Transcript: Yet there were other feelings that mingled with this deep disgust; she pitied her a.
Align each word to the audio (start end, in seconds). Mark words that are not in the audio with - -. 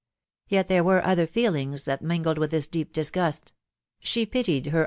Yet 0.47 0.67
there 0.67 0.83
were 0.83 1.05
other 1.05 1.27
feelings 1.27 1.83
that 1.83 2.01
mingled 2.01 2.39
with 2.39 2.49
this 2.49 2.65
deep 2.65 2.91
disgust; 2.91 3.53
she 3.99 4.25
pitied 4.25 4.65
her 4.65 4.79
a. 4.79 4.79